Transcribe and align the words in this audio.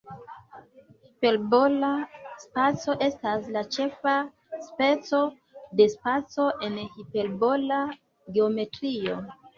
Hiperbola 1.01 1.91
spaco 2.43 2.95
estas 3.09 3.45
la 3.57 3.63
ĉefa 3.75 4.15
speco 4.69 5.21
de 5.81 5.87
spaco 5.95 6.49
en 6.69 6.81
hiperbola 6.97 7.83
geometrio. 8.39 9.21